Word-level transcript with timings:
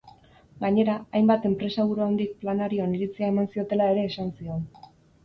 Gainera, 0.61 0.93
hainbat 1.19 1.43
enpresaburu 1.49 2.03
handik 2.05 2.33
planari 2.45 2.79
oniritzia 2.87 3.29
eman 3.35 3.51
ziotela 3.57 3.91
ere 3.97 4.07
esan 4.13 4.33
zion. 4.39 4.65